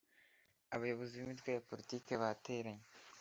Abayobozi 0.75 1.13
b’Imitwe 1.21 1.49
ya 1.51 1.65
Politiki 1.69 2.11
bateranye 2.21 2.85